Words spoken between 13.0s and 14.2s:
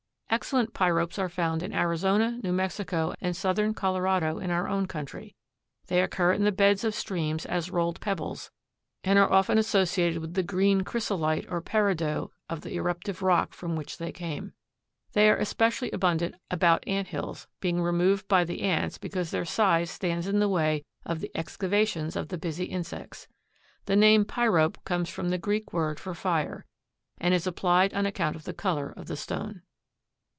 rock from which they